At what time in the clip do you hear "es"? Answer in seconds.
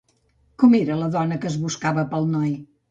1.53-1.61